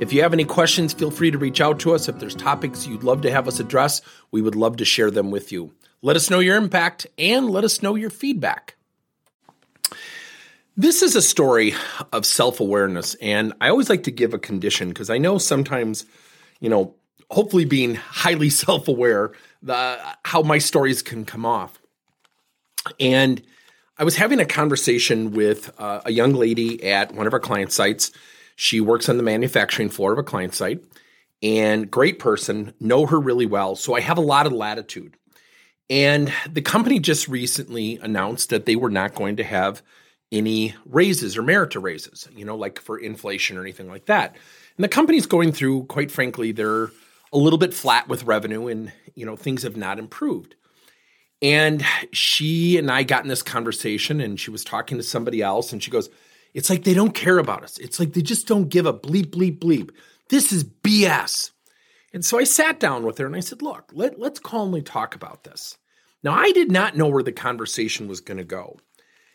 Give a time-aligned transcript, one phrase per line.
[0.00, 2.08] If you have any questions, feel free to reach out to us.
[2.08, 4.02] If there's topics you'd love to have us address,
[4.32, 5.72] we would love to share them with you.
[6.02, 8.74] Let us know your impact and let us know your feedback.
[10.76, 11.74] This is a story
[12.12, 16.04] of self awareness, and I always like to give a condition because I know sometimes,
[16.58, 16.96] you know,
[17.30, 19.30] hopefully being highly self aware,
[19.64, 21.80] how my stories can come off.
[22.98, 23.40] And
[23.96, 27.70] I was having a conversation with uh, a young lady at one of our client
[27.70, 28.10] sites
[28.56, 30.84] she works on the manufacturing floor of a client site
[31.42, 33.76] and great person, know her really well.
[33.76, 35.16] So I have a lot of latitude.
[35.90, 39.82] And the company just recently announced that they were not going to have
[40.32, 44.34] any raises or merit raises, you know, like for inflation or anything like that.
[44.76, 46.90] And the company's going through, quite frankly, they're
[47.32, 50.54] a little bit flat with revenue and, you know, things have not improved.
[51.42, 55.72] And she and I got in this conversation and she was talking to somebody else
[55.72, 56.08] and she goes,
[56.54, 57.78] it's like they don't care about us.
[57.78, 59.90] It's like they just don't give a bleep, bleep, bleep.
[60.30, 61.50] This is BS.
[62.12, 65.16] And so I sat down with her and I said, look, let, let's calmly talk
[65.16, 65.76] about this.
[66.22, 68.78] Now, I did not know where the conversation was going to go.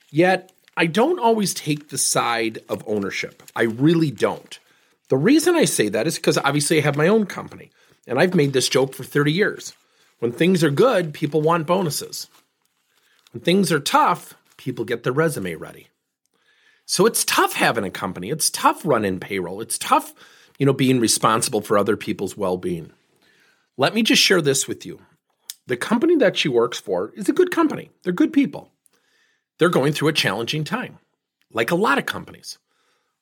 [0.09, 3.43] Yet, I don't always take the side of ownership.
[3.53, 4.57] I really don't.
[5.09, 7.69] The reason I say that is because obviously I have my own company
[8.07, 9.73] and I've made this joke for 30 years.
[10.19, 12.27] When things are good, people want bonuses.
[13.33, 15.89] When things are tough, people get their resume ready.
[16.89, 18.31] So it's tough having a company.
[18.31, 19.61] It's tough running payroll.
[19.61, 20.11] It's tough,
[20.57, 22.91] you know, being responsible for other people's well-being.
[23.77, 24.99] Let me just share this with you.
[25.67, 27.91] The company that she works for is a good company.
[28.01, 28.71] They're good people.
[29.59, 30.97] They're going through a challenging time,
[31.53, 32.57] like a lot of companies.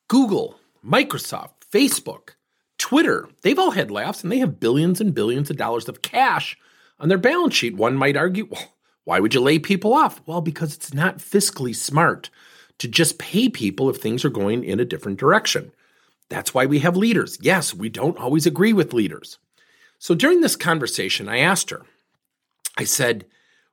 [0.08, 2.36] Google, Microsoft, Facebook,
[2.78, 6.58] Twitter, they've all had layoffs and they have billions and billions of dollars of cash
[7.02, 7.76] on their balance sheet.
[7.76, 10.22] One might argue, well, why would you lay people off?
[10.26, 12.30] Well, because it's not fiscally smart
[12.80, 15.72] to just pay people if things are going in a different direction.
[16.30, 17.38] That's why we have leaders.
[17.42, 19.40] Yes, we don't always agree with leaders.
[20.00, 21.84] So during this conversation, I asked her,
[22.78, 23.26] I said,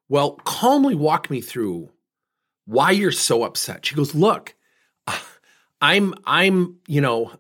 [0.09, 1.91] Well, calmly walk me through
[2.65, 3.85] why you're so upset.
[3.85, 4.55] She goes, Look,
[5.81, 7.33] I'm, I'm, you know,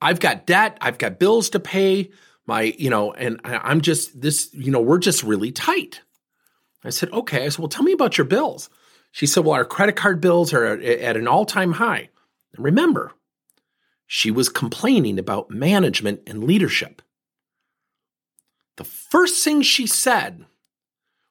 [0.00, 2.10] I've got debt, I've got bills to pay,
[2.46, 6.02] my, you know, and I'm just this, you know, we're just really tight.
[6.84, 7.46] I said, Okay.
[7.46, 8.68] I said, Well, tell me about your bills.
[9.12, 12.10] She said, Well, our credit card bills are at an all time high.
[12.54, 13.12] And remember,
[14.06, 17.02] she was complaining about management and leadership.
[18.76, 20.46] The first thing she said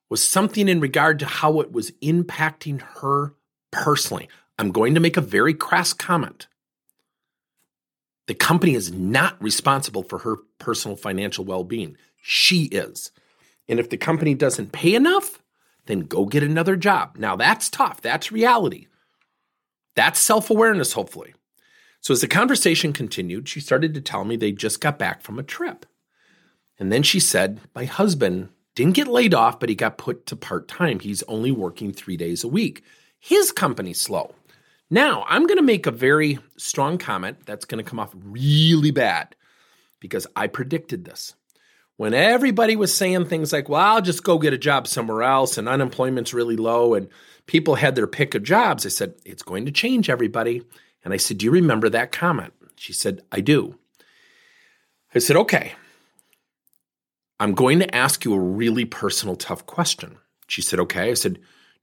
[0.09, 3.33] was something in regard to how it was impacting her
[3.71, 4.29] personally.
[4.59, 6.47] I'm going to make a very crass comment.
[8.27, 11.97] The company is not responsible for her personal financial well being.
[12.21, 13.11] She is.
[13.69, 15.41] And if the company doesn't pay enough,
[15.87, 17.17] then go get another job.
[17.17, 18.01] Now that's tough.
[18.01, 18.87] That's reality.
[19.95, 21.33] That's self awareness, hopefully.
[22.01, 25.39] So as the conversation continued, she started to tell me they just got back from
[25.39, 25.85] a trip.
[26.79, 30.35] And then she said, My husband didn't get laid off, but he got put to
[30.35, 30.99] part time.
[30.99, 32.83] He's only working three days a week.
[33.19, 34.35] His company's slow.
[34.89, 38.91] Now, I'm going to make a very strong comment that's going to come off really
[38.91, 39.35] bad
[39.99, 41.33] because I predicted this
[41.97, 45.57] when everybody was saying things like, well, I'll just go get a job somewhere else
[45.57, 47.09] and unemployment's really low and
[47.47, 50.61] people had their pick of jobs, I said, it's going to change, everybody.
[51.03, 52.53] And I said, do you remember that comment?
[52.75, 53.77] She said, I do.
[55.15, 55.73] I said, okay,
[57.39, 60.17] I'm going to ask you a really personal, tough question.
[60.47, 61.09] She said, okay.
[61.09, 61.39] I said,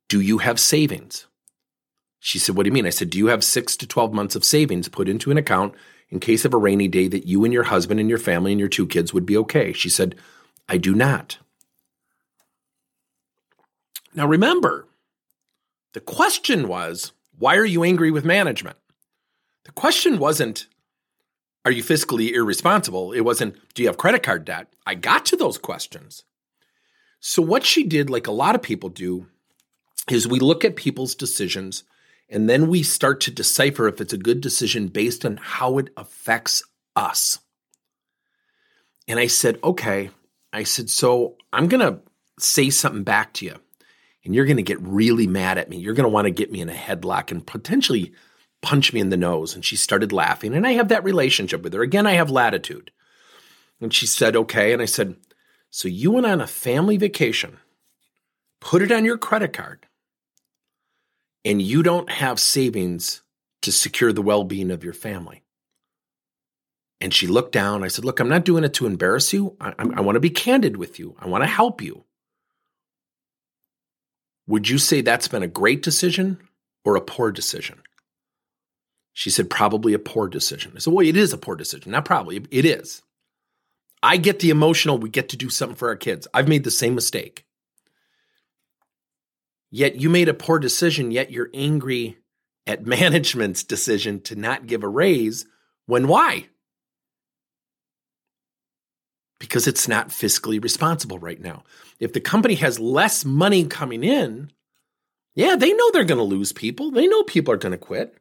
[0.09, 1.27] do you have savings?
[2.21, 2.87] She said, what do you mean?
[2.87, 5.75] I said, do you have six to 12 months of savings put into an account
[6.11, 8.61] in case of a rainy day that you and your husband and your family and
[8.61, 9.73] your two kids would be okay?
[9.73, 10.15] She said,
[10.69, 11.39] I do not.
[14.15, 14.87] Now remember,
[15.93, 18.77] the question was, why are you angry with management?
[19.65, 20.67] The question wasn't,
[21.65, 23.13] are you fiscally irresponsible?
[23.13, 24.69] It wasn't, do you have credit card debt?
[24.87, 26.25] I got to those questions.
[27.21, 29.27] So, what she did, like a lot of people do,
[30.11, 31.85] is we look at people's decisions
[32.29, 35.91] and then we start to decipher if it's a good decision based on how it
[35.97, 36.63] affects
[36.97, 37.39] us.
[39.07, 40.11] And I said, okay.
[40.53, 42.01] I said, so I'm going to
[42.39, 43.57] say something back to you.
[44.25, 45.77] And you're going to get really mad at me.
[45.77, 48.15] You're going to want to get me in a headlock and potentially
[48.63, 49.55] punch me in the nose.
[49.55, 50.55] And she started laughing.
[50.55, 51.83] And I have that relationship with her.
[51.83, 52.91] Again, I have latitude.
[53.81, 54.73] And she said, okay.
[54.73, 55.17] And I said,
[55.71, 57.59] So you went on a family vacation,
[58.61, 59.87] put it on your credit card,
[61.45, 63.23] and you don't have savings
[63.63, 65.43] to secure the well being of your family.
[67.01, 67.83] And she looked down.
[67.85, 69.57] I said, Look, I'm not doing it to embarrass you.
[69.61, 71.17] I, I, I want to be candid with you.
[71.19, 72.05] I want to help you.
[74.47, 76.39] Would you say that's been a great decision
[76.85, 77.81] or a poor decision?
[79.13, 80.73] She said, Probably a poor decision.
[80.77, 81.93] I said, Well, it is a poor decision.
[81.93, 83.03] Not probably, it is.
[84.03, 86.29] I get the emotional, we get to do something for our kids.
[86.35, 87.47] I've made the same mistake.
[89.77, 92.19] Yet you made a poor decision, yet you're angry
[92.65, 95.47] at management's decision to not give a raise
[95.87, 96.47] when why?
[99.41, 101.65] Because it's not fiscally responsible right now.
[101.99, 104.53] If the company has less money coming in,
[105.35, 106.93] yeah, they know they're going to lose people.
[106.93, 108.17] They know people are going to quit.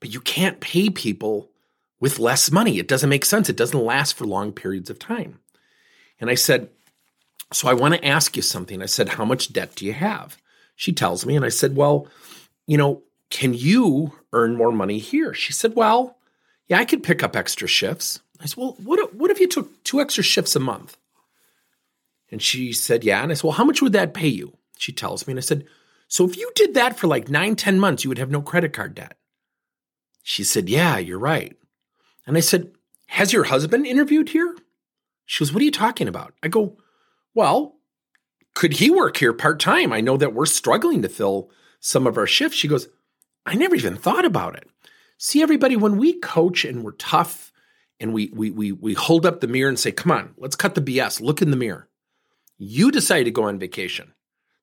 [0.00, 1.52] But you can't pay people
[2.00, 2.80] with less money.
[2.80, 3.48] It doesn't make sense.
[3.48, 5.38] It doesn't last for long periods of time.
[6.18, 6.68] And I said,
[7.52, 8.82] So I want to ask you something.
[8.82, 10.36] I said, How much debt do you have?
[10.76, 12.08] She tells me, and I said, Well,
[12.66, 15.34] you know, can you earn more money here?
[15.34, 16.16] She said, Well,
[16.68, 18.20] yeah, I could pick up extra shifts.
[18.40, 20.96] I said, Well, what, what if you took two extra shifts a month?
[22.30, 23.22] And she said, Yeah.
[23.22, 24.56] And I said, Well, how much would that pay you?
[24.78, 25.66] She tells me, and I said,
[26.08, 28.72] So if you did that for like nine, ten months, you would have no credit
[28.72, 29.16] card debt.
[30.22, 31.56] She said, Yeah, you're right.
[32.26, 32.72] And I said,
[33.06, 34.56] Has your husband interviewed here?
[35.26, 36.34] She goes, What are you talking about?
[36.42, 36.76] I go,
[37.34, 37.76] Well,
[38.54, 39.92] could he work here part time?
[39.92, 42.56] I know that we're struggling to fill some of our shifts.
[42.56, 42.88] She goes,
[43.44, 44.68] I never even thought about it.
[45.18, 47.52] See, everybody, when we coach and we're tough
[48.00, 50.74] and we we we we hold up the mirror and say, Come on, let's cut
[50.74, 51.20] the BS.
[51.20, 51.88] Look in the mirror.
[52.58, 54.12] You decided to go on vacation.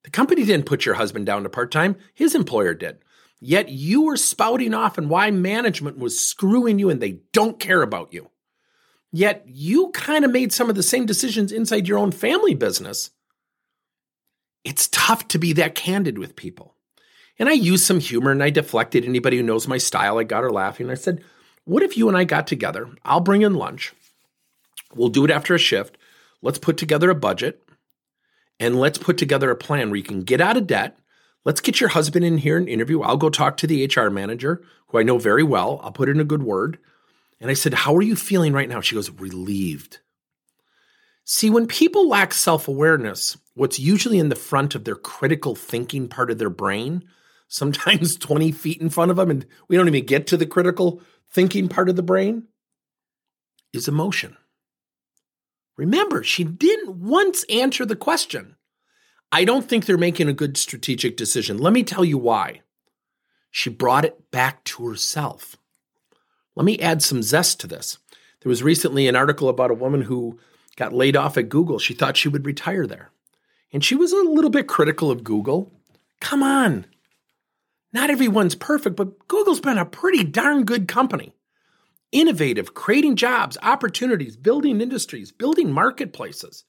[0.04, 3.00] The company didn't put your husband down to part time, his employer did.
[3.40, 7.82] Yet you were spouting off and why management was screwing you and they don't care
[7.82, 8.30] about you.
[9.12, 13.12] Yet you kind of made some of the same decisions inside your own family business.
[14.64, 16.76] It's tough to be that candid with people.
[17.40, 20.20] And I used some humor and I deflected anybody who knows my style.
[20.20, 20.90] I got her laughing.
[20.90, 21.24] I said,
[21.66, 22.90] What if you and I got together?
[23.04, 23.94] I'll bring in lunch.
[24.94, 25.98] We'll do it after a shift.
[26.42, 27.64] Let's put together a budget
[28.60, 30.98] and let's put together a plan where you can get out of debt
[31.44, 33.02] let's get your husband in here and interview.
[33.02, 35.80] I'll go talk to the HR manager, who I know very well.
[35.84, 36.78] I'll put in a good word.
[37.40, 38.82] And I said, How are you feeling right now?
[38.82, 40.00] She goes, Relieved.
[41.24, 46.08] See, when people lack self awareness, what's usually in the front of their critical thinking
[46.08, 47.04] part of their brain,
[47.48, 51.02] sometimes 20 feet in front of them, and we don't even get to the critical
[51.32, 52.48] thinking part of the brain,
[53.74, 54.36] is emotion.
[55.78, 58.56] Remember, she didn't once answer the question
[59.32, 61.58] I don't think they're making a good strategic decision.
[61.58, 62.62] Let me tell you why.
[63.50, 65.56] She brought it back to herself.
[66.56, 67.98] Let me add some zest to this.
[68.42, 70.38] There was recently an article about a woman who
[70.82, 71.78] got laid off at Google.
[71.78, 73.12] She thought she would retire there.
[73.72, 75.72] And she was a little bit critical of Google.
[76.20, 76.88] Come on.
[77.94, 81.34] Not everyone's perfect, but Google's been a pretty darn good company.
[82.12, 86.64] Innovative, creating jobs, opportunities, building industries, building marketplaces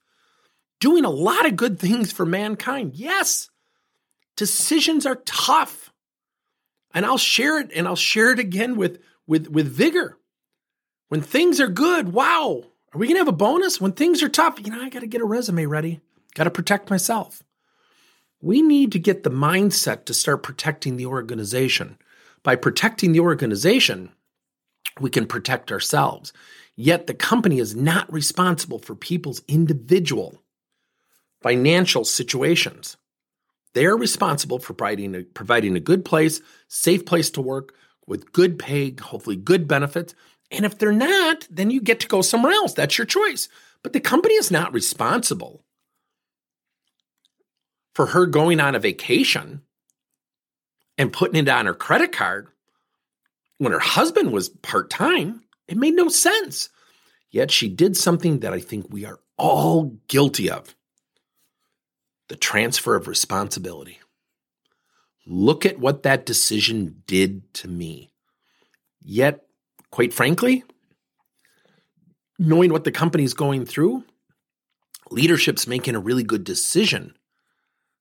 [0.78, 2.92] doing a lot of good things for mankind.
[2.94, 3.48] Yes,
[4.36, 5.90] decisions are tough.
[6.92, 10.18] And I'll share it and I'll share it again with with with vigor.
[11.08, 13.80] When things are good, wow, are we going to have a bonus?
[13.80, 16.00] When things are tough, you know, I got to get a resume ready.
[16.34, 17.42] Got to protect myself.
[18.40, 21.96] We need to get the mindset to start protecting the organization.
[22.42, 24.10] By protecting the organization,
[25.00, 26.32] we can protect ourselves.
[26.74, 30.42] Yet the company is not responsible for people's individual
[31.42, 32.96] financial situations.
[33.74, 37.74] They're responsible for providing a, providing a good place, safe place to work
[38.06, 40.14] with good pay, hopefully good benefits.
[40.52, 42.74] And if they're not, then you get to go somewhere else.
[42.74, 43.48] That's your choice.
[43.82, 45.64] But the company is not responsible
[47.94, 49.62] for her going on a vacation
[50.98, 52.48] and putting it on her credit card
[53.58, 55.42] when her husband was part time.
[55.66, 56.68] It made no sense.
[57.30, 60.76] Yet she did something that I think we are all guilty of
[62.28, 64.00] the transfer of responsibility.
[65.26, 68.12] Look at what that decision did to me.
[69.00, 69.46] Yet,
[69.92, 70.64] quite frankly,
[72.38, 74.02] knowing what the company's going through,
[75.10, 77.14] leadership's making a really good decision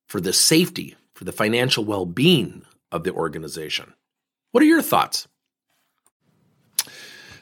[0.07, 3.93] for the safety, for the financial well being of the organization.
[4.51, 5.27] What are your thoughts?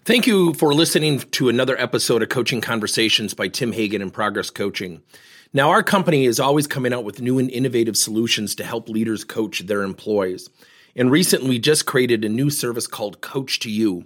[0.04, 4.50] Thank you for listening to another episode of Coaching Conversations by Tim Hagen and Progress
[4.50, 5.04] Coaching.
[5.54, 9.24] Now, our company is always coming out with new and innovative solutions to help leaders
[9.24, 10.50] coach their employees.
[10.96, 14.06] And recently, we just created a new service called Coach to You,